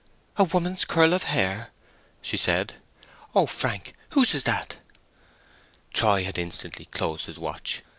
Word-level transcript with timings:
"A 0.35 0.43
woman's 0.45 0.83
curl 0.83 1.13
of 1.13 1.25
hair!" 1.25 1.69
she 2.23 2.35
said. 2.35 2.73
"Oh, 3.35 3.45
Frank, 3.45 3.93
whose 4.13 4.33
is 4.33 4.41
that?" 4.45 4.77
Troy 5.93 6.23
had 6.23 6.39
instantly 6.39 6.85
closed 6.85 7.27
his 7.27 7.37
watch. 7.37 7.83